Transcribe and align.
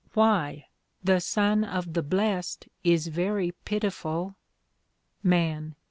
Why? 0.15 0.65
The 1.03 1.19
Son 1.19 1.63
of 1.63 1.93
the 1.93 2.01
Blessed 2.01 2.67
is 2.83 3.05
very 3.05 3.51
pitiful. 3.65 4.35
MAN. 5.21 5.75